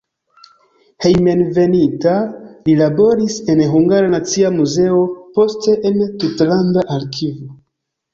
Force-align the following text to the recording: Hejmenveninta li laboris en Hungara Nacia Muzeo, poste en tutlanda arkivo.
Hejmenveninta 1.05 2.13
li 2.69 2.73
laboris 2.79 3.35
en 3.55 3.61
Hungara 3.73 4.09
Nacia 4.13 4.51
Muzeo, 4.55 5.03
poste 5.39 5.77
en 5.91 6.01
tutlanda 6.25 6.85
arkivo. 6.97 7.53